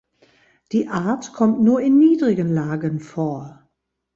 Die 0.71 0.87
Art 0.87 1.31
kommt 1.31 1.61
nur 1.61 1.79
in 1.79 1.99
niedrigen 1.99 2.49
Lagen 2.51 2.99
vor. 2.99 3.67